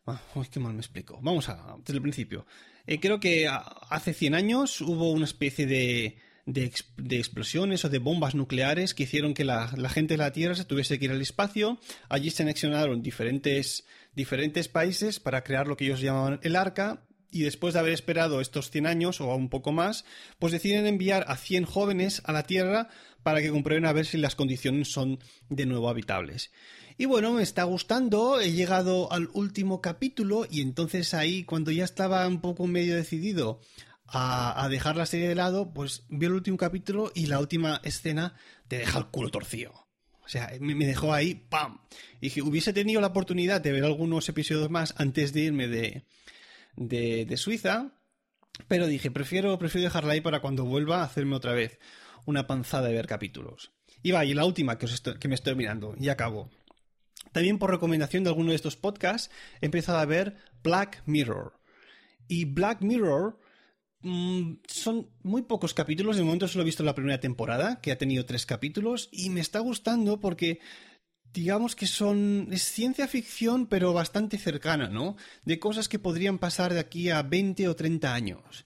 Ah, 0.06 0.22
uy, 0.34 0.48
qué 0.50 0.62
mal 0.62 0.72
me 0.72 0.80
explico. 0.80 1.20
Vamos 1.22 1.50
a, 1.50 1.76
desde 1.80 1.96
el 1.96 2.02
principio. 2.02 2.46
Eh, 2.88 3.02
creo 3.02 3.20
que 3.20 3.50
hace 3.90 4.14
100 4.14 4.34
años 4.34 4.80
hubo 4.80 5.12
una 5.12 5.26
especie 5.26 5.66
de, 5.66 6.20
de, 6.52 6.74
de, 6.98 7.18
explosiones 7.18 7.86
o 7.86 7.90
de 7.90 8.00
bombas 8.00 8.34
nucleares 8.34 8.94
que 8.94 9.04
hicieron 9.04 9.34
que 9.34 9.46
la, 9.46 9.68
gente 9.90 10.16
de 10.16 10.18
la 10.18 10.34
Tierra 10.34 10.56
se 10.56 10.66
tuviese 10.66 10.98
que 10.98 11.06
ir 11.06 11.12
al 11.12 11.22
espacio. 11.22 11.80
Allí 12.10 12.32
se 12.32 12.44
anexionaron 12.44 13.04
diferentes, 13.04 13.86
diferentes 14.16 14.68
países 14.68 15.20
para 15.20 15.44
crear 15.44 15.68
lo 15.68 15.78
que 15.78 15.86
ellos 15.86 16.02
llamaban 16.02 16.40
el 16.44 16.56
arca. 16.56 17.06
Y 17.32 17.44
después 17.44 17.76
de 17.76 17.82
haber 17.82 17.94
esperado 17.94 18.42
estos 18.42 18.72
100 18.72 18.88
años 18.88 19.22
o 19.22 19.36
un 19.36 19.50
poco 19.50 19.72
más, 19.72 20.04
pues 20.40 20.52
deciden 20.52 20.88
enviar 20.88 21.26
a 21.28 21.38
100 21.38 21.66
jóvenes 21.66 22.24
a 22.26 22.32
la 22.32 22.42
Tierra 22.42 22.90
para 23.22 23.40
que 23.42 23.52
comprueben 23.52 23.86
a 23.86 23.94
ver 23.94 24.08
si 24.08 24.18
las 24.18 24.36
condiciones 24.36 24.92
son 24.92 25.20
de 25.50 25.68
nuevo 25.68 25.90
habitables. 25.90 26.52
Y 26.98 27.06
bueno, 27.06 27.32
me 27.32 27.44
está 27.44 27.64
gustando, 27.66 28.42
he 28.42 28.52
llegado 28.52 29.12
al 29.12 29.30
último 29.34 29.80
capítulo 29.80 30.48
y 30.50 30.62
entonces 30.62 31.14
ahí, 31.14 31.44
cuando 31.44 31.70
ya 31.70 31.86
estaba 31.86 32.28
un 32.28 32.42
poco 32.42 32.66
medio 32.66 32.96
decidido 32.96 33.62
a, 34.12 34.68
dejar 34.70 34.96
la 34.96 35.06
serie 35.06 35.28
de 35.28 35.36
lado, 35.36 35.74
pues 35.74 36.06
vi 36.10 36.26
el 36.26 36.34
último 36.34 36.58
capítulo 36.58 37.12
y 37.14 37.28
la 37.28 37.40
última 37.40 37.80
escena 37.84 38.36
te 38.68 38.80
deja 38.80 39.00
el 39.00 39.08
culo 39.08 39.30
torcido. 39.30 39.88
O 40.24 40.28
sea, 40.28 40.52
me, 40.60 40.86
dejó 40.86 41.14
ahí, 41.14 41.36
¡pam! 41.36 41.80
Y 42.18 42.28
dije, 42.28 42.42
hubiese 42.42 42.74
tenido 42.74 43.02
la 43.02 43.08
oportunidad 43.08 43.62
de 43.62 43.72
ver 43.72 43.84
algunos 43.84 44.30
episodios 44.30 44.70
más 44.70 44.94
antes 44.98 45.34
de 45.34 45.42
irme 45.42 45.68
de, 45.68 46.06
de, 46.76 47.38
Suiza, 47.38 47.94
pero 48.68 48.88
dije, 48.88 49.10
prefiero, 49.10 49.58
prefiero 49.58 49.86
dejarla 49.86 50.14
ahí 50.14 50.22
para 50.22 50.40
cuando 50.40 50.66
vuelva 50.66 51.02
a 51.02 51.06
hacerme 51.06 51.36
otra 51.36 51.54
vez 51.54 51.80
una 52.26 52.46
panzada 52.46 52.88
de 52.88 52.94
ver 52.94 53.08
capítulos. 53.08 53.72
Y 54.04 54.12
va, 54.12 54.24
y 54.24 54.34
la 54.34 54.46
última 54.46 54.78
que, 54.78 54.86
os 54.86 55.02
que 55.02 55.28
me 55.28 55.36
estoy 55.36 55.56
mirando, 55.56 55.96
y 56.00 56.10
acabo. 56.10 56.52
También 57.32 57.58
por 57.58 57.72
recomendación 57.72 58.24
de 58.24 58.30
alguno 58.30 58.52
de 58.52 58.56
estos 58.56 58.76
podcasts 58.76 59.32
he 59.62 59.66
empezado 59.66 59.98
a 59.98 60.06
ver 60.06 60.38
Black 60.64 61.02
Mirror. 61.06 61.60
Y 62.28 62.46
Black 62.46 62.82
Mirror 62.82 63.40
son 64.02 65.10
muy 65.24 65.42
pocos 65.42 65.74
capítulos, 65.74 66.16
de 66.16 66.24
momento 66.24 66.48
solo 66.48 66.62
he 66.62 66.66
visto 66.66 66.84
la 66.84 66.96
primera 66.96 67.20
temporada, 67.20 67.82
que 67.82 67.92
ha 67.92 67.98
tenido 67.98 68.26
tres 68.26 68.46
capítulos, 68.46 69.10
y 69.12 69.30
me 69.30 69.42
está 69.42 69.60
gustando 69.60 70.20
porque 70.20 70.60
digamos 71.34 71.76
que 71.76 71.86
son 71.86 72.48
es 72.52 72.64
ciencia 72.64 73.08
ficción 73.08 73.68
pero 73.68 73.94
bastante 73.94 74.38
cercana, 74.38 74.90
¿no? 74.90 75.16
De 75.44 75.60
cosas 75.60 75.90
que 75.90 76.00
podrían 76.00 76.40
pasar 76.40 76.74
de 76.74 76.80
aquí 76.80 77.10
a 77.10 77.22
20 77.22 77.68
o 77.68 77.76
30 77.76 78.14
años. 78.14 78.66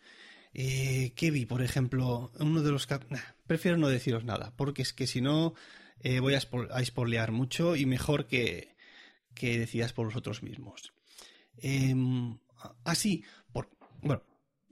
Eh, 0.53 1.13
¿Qué 1.15 1.31
vi, 1.31 1.45
por 1.45 1.63
ejemplo? 1.63 2.31
Uno 2.39 2.61
de 2.61 2.71
los... 2.71 2.85
Cap... 2.85 3.03
Nah, 3.09 3.19
prefiero 3.47 3.77
no 3.77 3.87
deciros 3.89 4.23
nada, 4.23 4.53
porque 4.55 4.83
es 4.83 4.93
que 4.93 5.07
si 5.07 5.19
no 5.19 5.55
eh, 6.01 6.19
voy 6.19 6.35
a, 6.35 6.39
spo 6.39 6.67
a 6.71 6.83
spoilear 6.85 7.31
mucho 7.31 7.75
y 7.75 7.85
mejor 7.85 8.27
que, 8.27 8.75
que 9.33 9.57
decidas 9.57 9.93
por 9.93 10.05
vosotros 10.05 10.43
mismos. 10.43 10.93
Eh, 11.57 11.95
así, 12.83 13.23
por, 13.51 13.69
bueno, 14.01 14.23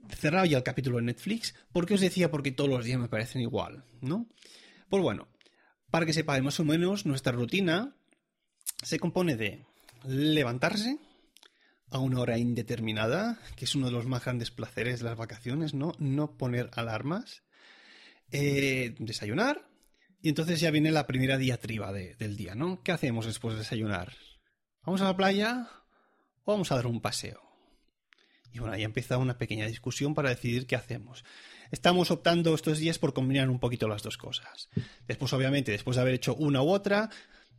cerrado 0.08 0.46
ya 0.46 0.58
el 0.58 0.64
capítulo 0.64 0.96
de 0.96 1.04
Netflix, 1.04 1.54
porque 1.72 1.94
os 1.94 2.00
decía 2.00 2.30
porque 2.30 2.52
todos 2.52 2.70
los 2.70 2.84
días 2.84 2.98
me 2.98 3.08
parecen 3.08 3.42
igual, 3.42 3.84
¿no? 4.00 4.26
Pues 4.88 5.02
bueno, 5.02 5.28
para 5.90 6.06
que 6.06 6.12
sepáis 6.12 6.42
más 6.42 6.58
o 6.60 6.64
menos, 6.64 7.06
nuestra 7.06 7.32
rutina 7.32 7.94
se 8.82 8.98
compone 8.98 9.36
de 9.36 9.64
levantarse 10.04 10.98
a 11.90 11.98
una 11.98 12.20
hora 12.20 12.38
indeterminada, 12.38 13.38
que 13.56 13.66
es 13.66 13.74
uno 13.74 13.86
de 13.86 13.92
los 13.92 14.06
más 14.06 14.24
grandes 14.24 14.50
placeres 14.50 15.00
de 15.00 15.04
las 15.06 15.16
vacaciones, 15.16 15.74
¿no? 15.74 15.92
No 15.98 16.36
poner 16.36 16.70
alarmas, 16.72 17.42
eh, 18.30 18.94
desayunar, 18.98 19.68
y 20.22 20.28
entonces 20.28 20.60
ya 20.60 20.70
viene 20.70 20.90
la 20.90 21.06
primera 21.06 21.36
diatriba 21.36 21.92
de, 21.92 22.14
del 22.14 22.36
día, 22.36 22.54
¿no? 22.54 22.82
¿Qué 22.82 22.92
hacemos 22.92 23.26
después 23.26 23.54
de 23.54 23.60
desayunar? 23.60 24.14
¿Vamos 24.84 25.00
a 25.02 25.04
la 25.04 25.16
playa 25.16 25.68
o 26.44 26.52
vamos 26.52 26.72
a 26.72 26.76
dar 26.76 26.86
un 26.86 27.00
paseo? 27.00 27.51
Y 28.52 28.58
bueno, 28.58 28.74
ahí 28.74 28.84
empieza 28.84 29.18
una 29.18 29.38
pequeña 29.38 29.66
discusión 29.66 30.14
para 30.14 30.30
decidir 30.30 30.66
qué 30.66 30.76
hacemos. 30.76 31.24
Estamos 31.70 32.10
optando 32.10 32.54
estos 32.54 32.78
días 32.78 32.98
por 32.98 33.14
combinar 33.14 33.48
un 33.48 33.58
poquito 33.58 33.88
las 33.88 34.02
dos 34.02 34.18
cosas. 34.18 34.68
Después, 35.08 35.32
obviamente, 35.32 35.72
después 35.72 35.96
de 35.96 36.02
haber 36.02 36.14
hecho 36.14 36.34
una 36.34 36.62
u 36.62 36.68
otra, 36.68 37.08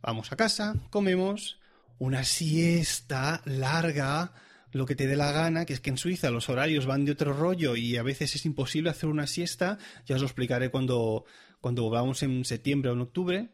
vamos 0.00 0.30
a 0.30 0.36
casa, 0.36 0.76
comemos, 0.90 1.58
una 1.98 2.22
siesta 2.22 3.42
larga, 3.44 4.32
lo 4.70 4.86
que 4.86 4.94
te 4.94 5.06
dé 5.06 5.16
la 5.16 5.32
gana, 5.32 5.64
que 5.64 5.72
es 5.72 5.80
que 5.80 5.90
en 5.90 5.98
Suiza 5.98 6.30
los 6.30 6.48
horarios 6.48 6.86
van 6.86 7.04
de 7.04 7.12
otro 7.12 7.32
rollo 7.32 7.76
y 7.76 7.96
a 7.96 8.02
veces 8.02 8.34
es 8.34 8.44
imposible 8.44 8.90
hacer 8.90 9.08
una 9.08 9.26
siesta. 9.26 9.78
Ya 10.06 10.16
os 10.16 10.20
lo 10.20 10.26
explicaré 10.26 10.70
cuando, 10.70 11.24
cuando 11.60 11.88
vamos 11.90 12.22
en 12.22 12.44
septiembre 12.44 12.90
o 12.90 12.94
en 12.94 13.00
octubre. 13.00 13.48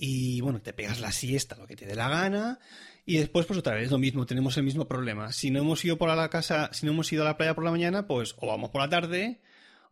Y 0.00 0.40
bueno, 0.42 0.62
te 0.62 0.72
pegas 0.72 1.00
la 1.00 1.10
siesta, 1.10 1.56
lo 1.56 1.66
que 1.66 1.74
te 1.74 1.84
dé 1.84 1.96
la 1.96 2.08
gana. 2.08 2.60
Y 3.04 3.16
después, 3.16 3.46
pues 3.46 3.58
otra 3.58 3.74
vez 3.74 3.90
lo 3.90 3.98
mismo, 3.98 4.26
tenemos 4.26 4.56
el 4.56 4.62
mismo 4.62 4.86
problema. 4.86 5.32
Si 5.32 5.50
no 5.50 5.58
hemos 5.58 5.84
ido 5.84 5.98
por 5.98 6.08
la 6.08 6.30
casa, 6.30 6.70
si 6.72 6.86
no 6.86 6.92
hemos 6.92 7.12
ido 7.12 7.22
a 7.22 7.26
la 7.26 7.36
playa 7.36 7.54
por 7.54 7.64
la 7.64 7.72
mañana, 7.72 8.06
pues 8.06 8.36
o 8.38 8.46
vamos 8.46 8.70
por 8.70 8.80
la 8.80 8.88
tarde, 8.88 9.42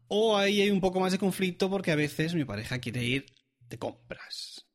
o 0.07 0.37
ahí 0.39 0.61
hay 0.61 0.71
un 0.71 0.81
poco 0.81 1.01
más 1.01 1.11
de 1.11 1.19
conflicto 1.19 1.69
porque 1.69 1.91
a 1.91 1.97
veces 1.97 2.35
mi 2.35 2.45
pareja 2.45 2.79
quiere 2.79 3.03
ir 3.03 3.27
de 3.69 3.79
compras. 3.79 4.67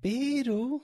Pero 0.00 0.82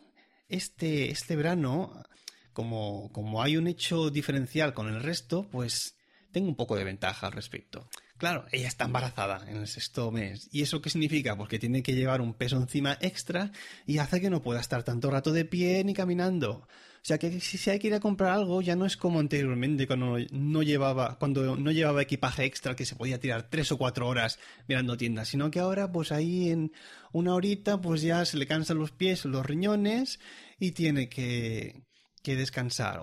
este, 0.48 1.10
este 1.10 1.34
verano, 1.34 2.04
como, 2.52 3.10
como 3.12 3.42
hay 3.42 3.56
un 3.56 3.66
hecho 3.66 4.10
diferencial 4.10 4.74
con 4.74 4.86
el 4.88 5.02
resto, 5.02 5.48
pues 5.50 5.96
tengo 6.30 6.46
un 6.46 6.56
poco 6.56 6.76
de 6.76 6.84
ventaja 6.84 7.26
al 7.26 7.32
respecto. 7.32 7.88
Claro, 8.18 8.46
ella 8.50 8.66
está 8.66 8.84
embarazada 8.84 9.48
en 9.48 9.58
el 9.58 9.68
sexto 9.68 10.10
mes. 10.10 10.48
¿Y 10.50 10.62
eso 10.62 10.82
qué 10.82 10.90
significa? 10.90 11.36
Pues 11.36 11.48
tiene 11.60 11.84
que 11.84 11.94
llevar 11.94 12.20
un 12.20 12.34
peso 12.34 12.56
encima 12.56 12.98
extra 13.00 13.52
y 13.86 13.98
hace 13.98 14.20
que 14.20 14.28
no 14.28 14.42
pueda 14.42 14.58
estar 14.60 14.82
tanto 14.82 15.08
rato 15.08 15.32
de 15.32 15.44
pie 15.44 15.84
ni 15.84 15.94
caminando. 15.94 16.66
O 17.00 17.04
sea 17.08 17.16
que 17.18 17.40
si 17.40 17.70
hay 17.70 17.78
que 17.78 17.86
ir 17.86 17.94
a 17.94 18.00
comprar 18.00 18.32
algo 18.32 18.60
ya 18.60 18.74
no 18.74 18.86
es 18.86 18.96
como 18.96 19.20
anteriormente 19.20 19.86
cuando 19.86 20.16
no 20.32 20.62
llevaba, 20.64 21.16
cuando 21.20 21.56
no 21.56 21.70
llevaba 21.70 22.02
equipaje 22.02 22.44
extra 22.44 22.74
que 22.74 22.84
se 22.84 22.96
podía 22.96 23.20
tirar 23.20 23.48
tres 23.48 23.70
o 23.70 23.78
cuatro 23.78 24.08
horas 24.08 24.40
mirando 24.66 24.96
tiendas, 24.96 25.28
sino 25.28 25.48
que 25.52 25.60
ahora 25.60 25.92
pues 25.92 26.10
ahí 26.10 26.50
en 26.50 26.72
una 27.12 27.34
horita 27.34 27.80
pues 27.80 28.02
ya 28.02 28.24
se 28.24 28.36
le 28.36 28.48
cansan 28.48 28.78
los 28.78 28.90
pies, 28.90 29.24
los 29.26 29.46
riñones 29.46 30.18
y 30.58 30.72
tiene 30.72 31.08
que, 31.08 31.84
que 32.24 32.34
descansar. 32.34 33.00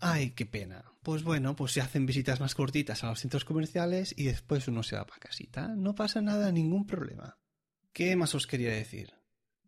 Ay, 0.00 0.30
qué 0.32 0.44
pena 0.44 0.93
pues 1.04 1.22
bueno, 1.22 1.54
pues 1.54 1.72
se 1.72 1.80
hacen 1.80 2.06
visitas 2.06 2.40
más 2.40 2.54
cortitas 2.54 3.04
a 3.04 3.10
los 3.10 3.20
centros 3.20 3.44
comerciales 3.44 4.14
y 4.16 4.24
después 4.24 4.66
uno 4.66 4.82
se 4.82 4.96
va 4.96 5.06
para 5.06 5.20
casita. 5.20 5.68
No 5.68 5.94
pasa 5.94 6.20
nada, 6.20 6.50
ningún 6.50 6.86
problema. 6.86 7.38
¿Qué 7.92 8.16
más 8.16 8.34
os 8.34 8.46
quería 8.46 8.72
decir? 8.72 9.12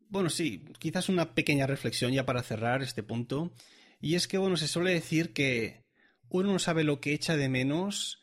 Bueno, 0.09 0.31
sí, 0.31 0.65
quizás 0.79 1.09
una 1.09 1.35
pequeña 1.35 1.67
reflexión 1.67 2.13
ya 2.13 2.25
para 2.25 2.43
cerrar 2.43 2.83
este 2.83 3.03
punto. 3.03 3.53
Y 4.01 4.15
es 4.15 4.27
que, 4.27 4.39
bueno, 4.39 4.57
se 4.57 4.67
suele 4.67 4.93
decir 4.93 5.33
que 5.33 5.85
uno 6.31 6.53
no 6.53 6.59
sabe 6.59 6.85
lo 6.85 7.01
que 7.01 7.13
echa 7.13 7.37
de 7.37 7.49
menos 7.49 8.23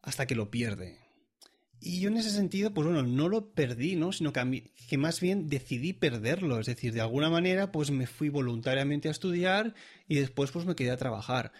hasta 0.00 0.26
que 0.26 0.36
lo 0.36 0.50
pierde. 0.50 1.00
Y 1.80 2.00
yo 2.00 2.08
en 2.08 2.16
ese 2.16 2.30
sentido, 2.30 2.72
pues 2.72 2.86
bueno, 2.86 3.02
no 3.02 3.28
lo 3.28 3.52
perdí, 3.52 3.96
¿no? 3.96 4.12
Sino 4.12 4.32
que, 4.32 4.40
a 4.40 4.44
mí, 4.44 4.62
que 4.88 4.96
más 4.96 5.20
bien 5.20 5.48
decidí 5.48 5.92
perderlo. 5.92 6.60
Es 6.60 6.66
decir, 6.66 6.94
de 6.94 7.00
alguna 7.00 7.30
manera, 7.30 7.72
pues 7.72 7.90
me 7.90 8.06
fui 8.06 8.28
voluntariamente 8.28 9.08
a 9.08 9.10
estudiar 9.10 9.74
y 10.06 10.14
después 10.14 10.52
pues 10.52 10.64
me 10.66 10.76
quedé 10.76 10.92
a 10.92 10.96
trabajar 10.96 11.52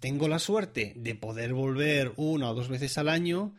tengo 0.00 0.28
la 0.28 0.38
suerte 0.38 0.94
de 0.96 1.14
poder 1.14 1.52
volver 1.52 2.12
una 2.16 2.50
o 2.50 2.54
dos 2.54 2.68
veces 2.68 2.98
al 2.98 3.08
año 3.08 3.54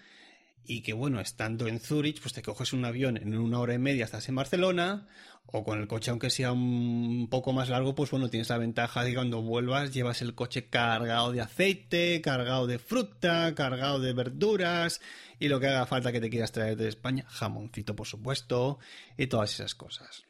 y 0.66 0.82
que 0.82 0.94
bueno, 0.94 1.20
estando 1.20 1.68
en 1.68 1.80
Zurich, 1.80 2.22
pues 2.22 2.34
te 2.34 2.42
coges 2.42 2.74
un 2.74 2.86
avión 2.86 3.18
en 3.18 3.38
una 3.38 3.60
hora 3.60 3.74
y 3.74 3.80
media, 3.80 4.06
estás 4.06 4.30
en 4.30 4.36
Barcelona, 4.36 5.08
o 5.48 5.64
con 5.64 5.80
el 5.80 5.88
coche, 5.88 6.12
aunque 6.12 6.30
sea 6.30 6.52
un 6.52 7.28
poco 7.30 7.52
más 7.52 7.70
largo, 7.70 7.96
pues 7.96 8.12
bueno, 8.12 8.30
tienes 8.30 8.50
la 8.50 8.58
ventaja 8.58 9.04
de 9.04 9.10
que 9.10 9.16
cuando 9.16 9.42
vuelvas 9.42 9.94
llevas 9.94 10.22
el 10.22 10.36
coche 10.36 10.68
cargado 10.68 11.32
de 11.32 11.42
aceite, 11.42 12.22
cargado 12.22 12.68
de 12.68 12.80
fruta, 12.80 13.54
cargado 13.56 14.00
de 14.00 14.14
verduras, 14.14 15.02
y 15.40 15.48
lo 15.48 15.60
que 15.60 15.68
haga 15.68 15.86
falta 15.86 16.12
que 16.12 16.22
te 16.22 16.30
quieras 16.30 16.52
traer 16.52 16.78
de 16.78 16.88
España, 16.88 17.26
jamoncito 17.28 17.96
por 17.96 18.08
supuesto, 18.08 18.80
y 19.18 19.28
todas 19.28 19.54
esas 19.54 19.76
cosas. 19.76 20.24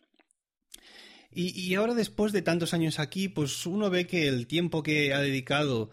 Y, 1.33 1.73
ahora 1.75 1.93
después 1.93 2.33
de 2.33 2.41
tantos 2.41 2.73
años 2.73 2.99
aquí, 2.99 3.29
pues 3.29 3.65
uno 3.65 3.89
ve 3.89 4.05
que 4.05 4.27
el 4.27 4.47
tiempo 4.47 4.83
que 4.83 5.13
ha 5.13 5.19
dedicado 5.19 5.89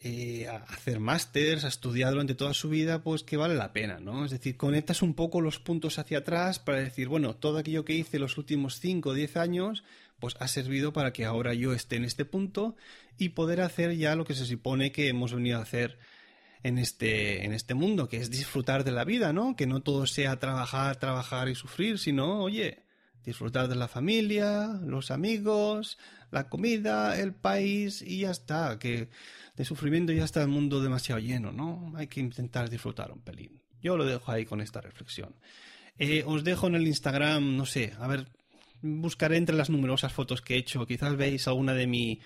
eh, 0.00 0.46
a 0.46 0.56
hacer 0.56 1.00
másters, 1.00 1.64
a 1.64 1.68
estudiar 1.68 2.12
durante 2.12 2.36
toda 2.36 2.54
su 2.54 2.68
vida, 2.68 3.02
pues 3.02 3.24
que 3.24 3.36
vale 3.36 3.56
la 3.56 3.72
pena, 3.72 3.98
¿no? 3.98 4.24
Es 4.24 4.30
decir, 4.30 4.56
conectas 4.56 5.02
un 5.02 5.14
poco 5.14 5.40
los 5.40 5.58
puntos 5.58 5.98
hacia 5.98 6.18
atrás 6.18 6.60
para 6.60 6.78
decir, 6.78 7.08
bueno, 7.08 7.34
todo 7.34 7.58
aquello 7.58 7.84
que 7.84 7.94
hice 7.94 8.20
los 8.20 8.38
últimos 8.38 8.78
5 8.78 9.08
o 9.08 9.14
10 9.14 9.36
años, 9.38 9.82
pues 10.20 10.36
ha 10.38 10.46
servido 10.46 10.92
para 10.92 11.12
que 11.12 11.24
ahora 11.24 11.52
yo 11.54 11.72
esté 11.72 11.96
en 11.96 12.04
este 12.04 12.24
punto 12.24 12.76
y 13.18 13.30
poder 13.30 13.62
hacer 13.62 13.96
ya 13.96 14.14
lo 14.14 14.24
que 14.24 14.34
se 14.34 14.46
supone 14.46 14.92
que 14.92 15.08
hemos 15.08 15.34
venido 15.34 15.58
a 15.58 15.62
hacer 15.62 15.98
en 16.62 16.78
este, 16.78 17.44
en 17.44 17.52
este 17.52 17.74
mundo, 17.74 18.08
que 18.08 18.18
es 18.18 18.30
disfrutar 18.30 18.84
de 18.84 18.92
la 18.92 19.04
vida, 19.04 19.32
¿no? 19.32 19.56
Que 19.56 19.66
no 19.66 19.82
todo 19.82 20.06
sea 20.06 20.38
trabajar, 20.38 20.96
trabajar 20.96 21.48
y 21.48 21.54
sufrir, 21.54 21.98
sino, 21.98 22.42
oye, 22.42 22.85
disfrutar 23.26 23.66
de 23.68 23.74
la 23.74 23.88
familia, 23.88 24.80
los 24.84 25.10
amigos, 25.10 25.98
la 26.30 26.48
comida, 26.48 27.20
el 27.20 27.34
país 27.34 28.00
y 28.00 28.20
ya 28.20 28.30
está, 28.30 28.78
que 28.78 29.08
de 29.56 29.64
sufrimiento 29.64 30.12
ya 30.12 30.24
está 30.24 30.42
el 30.42 30.48
mundo 30.48 30.80
demasiado 30.80 31.20
lleno, 31.20 31.50
¿no? 31.50 31.92
Hay 31.96 32.06
que 32.06 32.20
intentar 32.20 32.70
disfrutar 32.70 33.10
un 33.10 33.20
pelín. 33.20 33.60
Yo 33.82 33.96
lo 33.96 34.04
dejo 34.04 34.30
ahí 34.30 34.46
con 34.46 34.60
esta 34.60 34.80
reflexión. 34.80 35.34
Eh, 35.98 36.22
os 36.24 36.44
dejo 36.44 36.68
en 36.68 36.76
el 36.76 36.86
Instagram, 36.86 37.56
no 37.56 37.66
sé, 37.66 37.94
a 37.98 38.06
ver, 38.06 38.28
buscaré 38.80 39.38
entre 39.38 39.56
las 39.56 39.70
numerosas 39.70 40.12
fotos 40.12 40.40
que 40.40 40.54
he 40.54 40.58
hecho, 40.58 40.86
quizás 40.86 41.16
veis 41.16 41.48
alguna 41.48 41.74
de 41.74 41.88
mi, 41.88 42.20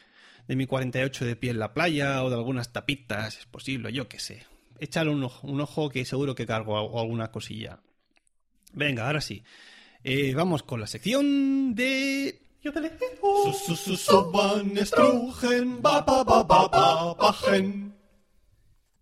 de 0.49 0.57
mi 0.57 0.67
48 0.67 1.25
de 1.25 1.37
pie 1.37 1.51
en 1.51 1.61
la 1.61 1.73
playa 1.73 2.23
o 2.23 2.29
de 2.29 2.37
algunas 2.37 2.73
tapitas, 2.73 3.39
es 3.39 3.47
posible, 3.47 3.93
yo 3.93 4.07
qué 4.07 4.19
sé. 4.19 4.45
Échale 4.79 5.11
un 5.11 5.25
ojo, 5.25 5.47
un 5.47 5.61
ojo 5.61 5.89
que 5.89 6.05
seguro 6.05 6.35
que 6.35 6.47
cargo 6.47 6.99
alguna 6.99 7.31
cosilla. 7.31 7.81
Venga, 8.73 9.07
ahora 9.07 9.21
sí. 9.21 9.45
Eh, 10.03 10.35
vamos 10.35 10.63
con 10.63 10.81
la 10.81 10.87
sección 10.87 11.75
de... 11.75 12.41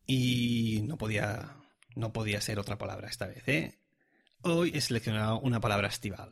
Y 0.07 0.83
no 0.85 0.97
podía, 0.97 1.57
no 1.95 2.13
podía 2.13 2.41
ser 2.41 2.59
otra 2.59 2.79
palabra 2.79 3.09
esta 3.09 3.27
vez, 3.27 3.47
¿eh? 3.47 3.79
Hoy 4.43 4.73
he 4.75 4.81
seleccionado 4.81 5.41
una 5.41 5.61
palabra 5.61 5.89
estival. 5.89 6.31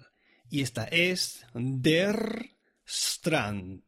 Y 0.48 0.62
esta 0.62 0.84
es 0.84 1.44
Der 1.54 2.50
Strand, 2.86 3.82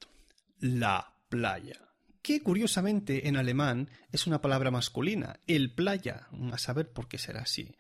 la 0.59 1.15
playa. 1.29 1.89
Que 2.23 2.43
curiosamente 2.43 3.29
en 3.29 3.37
alemán 3.37 3.91
es 4.11 4.27
una 4.27 4.41
palabra 4.41 4.71
masculina, 4.71 5.41
el 5.47 5.73
playa. 5.73 6.29
A 6.53 6.59
saber 6.59 6.93
por 6.93 7.09
qué 7.09 7.19
será 7.19 7.43
así. 7.43 7.77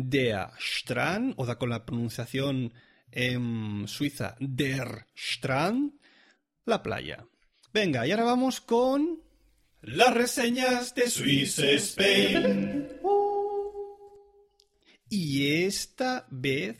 Der 0.00 0.50
Strand, 0.60 1.34
o 1.36 1.58
con 1.58 1.70
la 1.70 1.84
pronunciación 1.84 2.72
en 3.10 3.88
Suiza, 3.88 4.36
Der 4.38 5.06
Strand, 5.16 5.94
la 6.64 6.84
playa. 6.84 7.26
Venga, 7.74 8.06
y 8.06 8.12
ahora 8.12 8.22
vamos 8.22 8.60
con 8.60 9.20
las 9.80 10.14
reseñas 10.14 10.94
de 10.94 11.10
Swiss 11.10 11.58
Spain. 11.58 12.86
Y 15.08 15.62
esta 15.64 16.28
vez 16.30 16.78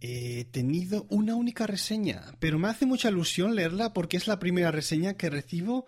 he 0.00 0.44
tenido 0.44 1.06
una 1.08 1.34
única 1.34 1.66
reseña, 1.66 2.36
pero 2.38 2.60
me 2.60 2.68
hace 2.68 2.86
mucha 2.86 3.08
ilusión 3.08 3.56
leerla 3.56 3.92
porque 3.92 4.16
es 4.16 4.28
la 4.28 4.38
primera 4.38 4.70
reseña 4.70 5.14
que 5.14 5.28
recibo 5.28 5.86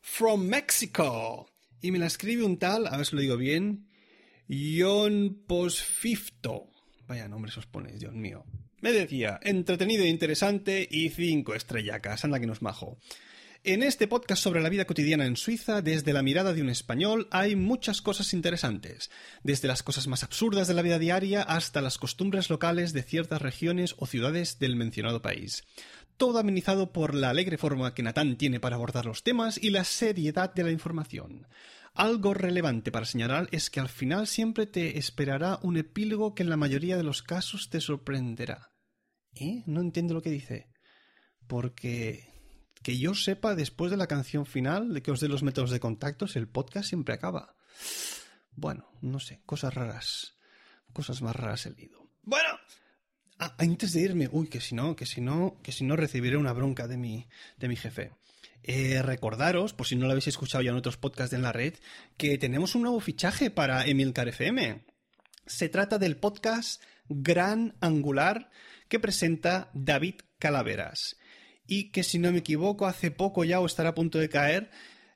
from 0.00 0.46
Mexico. 0.46 1.50
Y 1.82 1.90
me 1.90 1.98
la 1.98 2.06
escribe 2.06 2.44
un 2.44 2.58
tal, 2.58 2.86
a 2.86 2.96
ver 2.96 3.04
si 3.04 3.14
lo 3.14 3.20
digo 3.20 3.36
bien, 3.36 3.88
Ion 4.48 5.42
Posfifto. 5.46 6.70
Vaya 7.08 7.28
nombre 7.28 7.52
os 7.56 7.66
ponéis, 7.66 8.00
Dios 8.00 8.14
mío. 8.14 8.44
Me 8.80 8.92
decía, 8.92 9.40
entretenido 9.42 10.04
e 10.04 10.08
interesante 10.08 10.86
y 10.88 11.08
cinco 11.10 11.54
estrellacas. 11.54 12.24
Anda 12.24 12.38
que 12.38 12.46
nos 12.46 12.62
majo. 12.62 12.98
En 13.64 13.82
este 13.82 14.06
podcast 14.06 14.40
sobre 14.40 14.62
la 14.62 14.68
vida 14.68 14.84
cotidiana 14.84 15.26
en 15.26 15.36
Suiza, 15.36 15.82
desde 15.82 16.12
la 16.12 16.22
mirada 16.22 16.52
de 16.52 16.62
un 16.62 16.68
español, 16.68 17.26
hay 17.32 17.56
muchas 17.56 18.00
cosas 18.00 18.32
interesantes, 18.32 19.10
desde 19.42 19.66
las 19.66 19.82
cosas 19.82 20.06
más 20.06 20.22
absurdas 20.22 20.68
de 20.68 20.74
la 20.74 20.82
vida 20.82 21.00
diaria 21.00 21.42
hasta 21.42 21.80
las 21.80 21.98
costumbres 21.98 22.48
locales 22.48 22.92
de 22.92 23.02
ciertas 23.02 23.42
regiones 23.42 23.96
o 23.98 24.06
ciudades 24.06 24.60
del 24.60 24.76
mencionado 24.76 25.20
país. 25.20 25.64
Todo 26.16 26.38
amenizado 26.38 26.92
por 26.92 27.16
la 27.16 27.30
alegre 27.30 27.58
forma 27.58 27.92
que 27.92 28.04
Natán 28.04 28.36
tiene 28.36 28.60
para 28.60 28.76
abordar 28.76 29.04
los 29.06 29.24
temas 29.24 29.58
y 29.60 29.70
la 29.70 29.82
seriedad 29.82 30.54
de 30.54 30.62
la 30.62 30.70
información. 30.70 31.48
Algo 31.96 32.34
relevante 32.34 32.92
para 32.92 33.06
señalar 33.06 33.48
es 33.52 33.70
que 33.70 33.80
al 33.80 33.88
final 33.88 34.26
siempre 34.26 34.66
te 34.66 34.98
esperará 34.98 35.58
un 35.62 35.78
epílogo 35.78 36.34
que 36.34 36.42
en 36.42 36.50
la 36.50 36.58
mayoría 36.58 36.98
de 36.98 37.02
los 37.02 37.22
casos 37.22 37.70
te 37.70 37.80
sorprenderá. 37.80 38.70
¿Eh? 39.34 39.62
No 39.64 39.80
entiendo 39.80 40.12
lo 40.12 40.20
que 40.20 40.30
dice. 40.30 40.68
Porque 41.46 42.28
que 42.82 42.98
yo 42.98 43.14
sepa, 43.14 43.54
después 43.54 43.90
de 43.90 43.96
la 43.96 44.06
canción 44.06 44.44
final, 44.44 44.92
de 44.92 45.02
que 45.02 45.10
os 45.10 45.20
dé 45.20 45.28
los 45.28 45.42
métodos 45.42 45.70
de 45.70 45.80
contactos, 45.80 46.36
el 46.36 46.48
podcast 46.48 46.86
siempre 46.86 47.14
acaba. 47.14 47.56
Bueno, 48.52 48.90
no 49.00 49.18
sé, 49.18 49.40
cosas 49.46 49.74
raras. 49.74 50.36
Cosas 50.92 51.22
más 51.22 51.34
raras 51.34 51.64
he 51.64 51.70
leído. 51.70 52.10
Bueno, 52.22 52.50
ah, 53.38 53.54
antes 53.58 53.94
de 53.94 54.02
irme, 54.02 54.28
uy, 54.30 54.48
que 54.48 54.60
si 54.60 54.74
no, 54.74 54.94
que 54.94 55.06
si 55.06 55.22
no, 55.22 55.60
que 55.62 55.72
si 55.72 55.82
no 55.82 55.96
recibiré 55.96 56.36
una 56.36 56.52
bronca 56.52 56.86
de 56.86 56.98
mi, 56.98 57.26
de 57.56 57.68
mi 57.68 57.76
jefe. 57.76 58.12
Eh, 58.62 59.00
recordaros, 59.02 59.72
por 59.72 59.86
si 59.86 59.96
no 59.96 60.06
lo 60.06 60.12
habéis 60.12 60.26
escuchado 60.26 60.62
ya 60.62 60.70
en 60.70 60.76
otros 60.76 60.96
podcasts 60.96 61.34
en 61.34 61.42
la 61.42 61.52
red, 61.52 61.74
que 62.16 62.36
tenemos 62.38 62.74
un 62.74 62.82
nuevo 62.82 63.00
fichaje 63.00 63.50
para 63.50 63.86
Emilcar 63.86 64.28
FM. 64.28 64.84
Se 65.46 65.68
trata 65.68 65.98
del 65.98 66.16
podcast 66.16 66.82
Gran 67.08 67.76
Angular 67.80 68.50
que 68.88 69.00
presenta 69.00 69.70
David 69.74 70.16
Calaveras. 70.38 71.16
Y 71.66 71.90
que 71.90 72.02
si 72.02 72.18
no 72.18 72.32
me 72.32 72.38
equivoco, 72.38 72.86
hace 72.86 73.10
poco 73.10 73.44
ya 73.44 73.60
o 73.60 73.66
estará 73.66 73.90
a 73.90 73.94
punto 73.94 74.18
de 74.18 74.28
caer, 74.28 74.70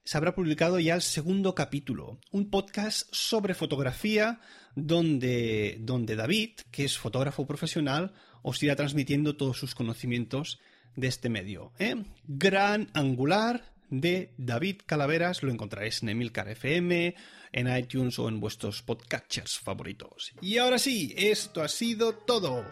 se 0.04 0.16
habrá 0.16 0.34
publicado 0.34 0.80
ya 0.80 0.94
el 0.94 1.02
segundo 1.02 1.54
capítulo, 1.54 2.18
un 2.32 2.50
podcast 2.50 3.08
sobre 3.12 3.54
fotografía 3.54 4.40
donde, 4.74 5.78
donde 5.80 6.16
David, 6.16 6.60
que 6.70 6.84
es 6.84 6.98
fotógrafo 6.98 7.46
profesional, 7.46 8.12
os 8.42 8.62
irá 8.62 8.74
transmitiendo 8.76 9.36
todos 9.36 9.58
sus 9.58 9.74
conocimientos 9.74 10.58
de 10.96 11.08
este 11.08 11.28
medio. 11.28 11.72
¿eh? 11.78 12.04
Gran 12.26 12.90
Angular 12.94 13.70
de 13.90 14.32
David 14.38 14.76
Calaveras 14.86 15.42
lo 15.42 15.50
encontraréis 15.50 16.02
en 16.02 16.08
Emilcar 16.10 16.48
FM, 16.48 17.14
en 17.52 17.76
iTunes 17.76 18.18
o 18.18 18.28
en 18.28 18.40
vuestros 18.40 18.82
podcatchers 18.82 19.58
favoritos. 19.58 20.32
Y 20.40 20.56
ahora 20.58 20.78
sí, 20.78 21.14
esto 21.16 21.62
ha 21.62 21.68
sido 21.68 22.14
todo. 22.14 22.64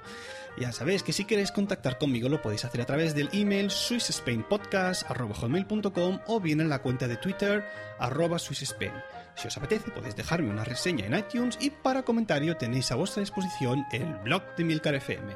Ya 0.59 0.73
sabéis 0.73 1.03
que 1.03 1.13
si 1.13 1.25
queréis 1.25 1.53
contactar 1.53 1.99
conmigo 1.99 2.29
lo 2.29 2.43
podéis 2.43 2.65
hacer 2.65 2.81
a 2.81 2.87
través 2.87 3.15
del 3.15 3.29
email 3.33 3.71
swissspainpodcast.com 3.71 6.21
o 6.27 6.41
bien 6.41 6.61
en 6.61 6.69
la 6.69 6.83
cuenta 6.83 7.07
de 7.07 7.17
Twitter 7.17 7.65
arroba 7.99 8.39
swissspain. 8.39 8.93
Si 9.37 9.47
os 9.47 9.57
apetece 9.57 9.93
podéis 9.93 10.17
dejarme 10.17 10.51
una 10.51 10.65
reseña 10.65 11.07
en 11.07 11.17
iTunes 11.17 11.57
y 11.61 11.71
para 11.71 12.03
comentario 12.03 12.57
tenéis 12.57 12.91
a 12.91 12.97
vuestra 12.97 13.21
disposición 13.21 13.87
el 13.93 14.17
blog 14.25 14.43
de 14.57 14.65
Emilcar 14.65 14.97
FM. 14.97 15.33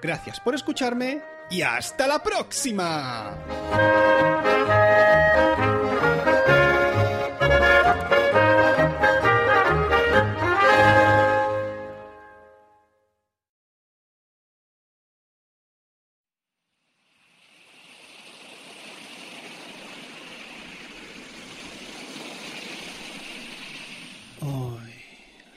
Gracias 0.00 0.38
por 0.38 0.54
escucharme 0.54 1.33
y 1.50 1.62
hasta 1.62 2.06
la 2.06 2.22
próxima. 2.22 3.36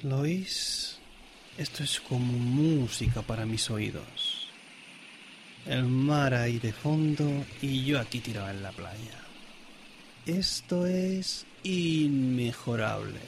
Lois, 0.03 0.99
esto 1.57 1.83
es 1.83 1.99
como 1.99 2.31
música 2.31 3.21
para 3.23 3.45
mis 3.45 3.69
oídos 3.69 4.36
el 5.67 5.83
mar 5.83 6.33
ahí 6.33 6.59
de 6.59 6.71
fondo 6.71 7.45
y 7.61 7.83
yo 7.83 7.99
aquí 7.99 8.19
tirado 8.19 8.49
en 8.49 8.63
la 8.63 8.71
playa. 8.71 9.19
Esto 10.25 10.85
es 10.85 11.45
inmejorable. 11.63 13.19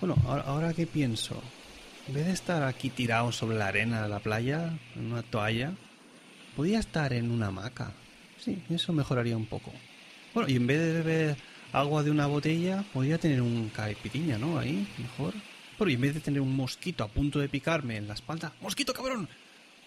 Bueno, 0.00 0.16
ahora, 0.26 0.72
que 0.72 0.86
pienso, 0.86 1.42
en 2.06 2.14
vez 2.14 2.26
de 2.26 2.32
estar 2.32 2.62
aquí 2.62 2.90
tirado 2.90 3.32
sobre 3.32 3.58
la 3.58 3.66
arena 3.66 4.02
de 4.02 4.08
la 4.08 4.20
playa, 4.20 4.78
en 4.94 5.12
una 5.12 5.22
toalla, 5.22 5.72
podía 6.56 6.78
estar 6.78 7.12
en 7.12 7.30
una 7.30 7.48
hamaca. 7.48 7.92
Sí, 8.38 8.62
eso 8.70 8.92
mejoraría 8.92 9.36
un 9.36 9.46
poco. 9.46 9.72
Bueno, 10.32 10.48
y 10.48 10.56
en 10.56 10.66
vez 10.66 10.78
de 10.78 10.92
beber 10.92 11.36
agua 11.72 12.02
de 12.02 12.10
una 12.10 12.26
botella, 12.26 12.84
podría 12.92 13.18
tener 13.18 13.42
un 13.42 13.70
caipiriña, 13.70 14.38
¿no? 14.38 14.58
Ahí, 14.58 14.86
mejor. 14.98 15.34
Bueno, 15.76 15.90
y 15.90 15.94
en 15.94 16.00
vez 16.00 16.14
de 16.14 16.20
tener 16.20 16.40
un 16.40 16.54
mosquito 16.54 17.04
a 17.04 17.08
punto 17.08 17.40
de 17.40 17.48
picarme 17.48 17.96
en 17.96 18.06
la 18.06 18.14
espalda, 18.14 18.52
¡mosquito 18.60 18.94
cabrón! 18.94 19.28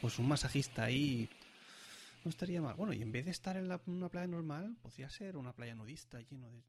Pues 0.01 0.17
un 0.19 0.27
masajista 0.27 0.83
ahí 0.83 1.29
no 2.23 2.29
estaría 2.29 2.61
mal. 2.61 2.75
Bueno, 2.75 2.93
y 2.93 3.01
en 3.01 3.11
vez 3.11 3.25
de 3.25 3.31
estar 3.31 3.55
en 3.55 3.71
una 3.85 4.09
playa 4.09 4.27
normal, 4.27 4.75
podría 4.81 5.09
ser 5.09 5.37
una 5.37 5.53
playa 5.53 5.75
nudista 5.75 6.19
lleno 6.21 6.49
de... 6.49 6.63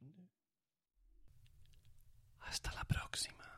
Hasta 2.40 2.72
la 2.72 2.84
próxima. 2.84 3.51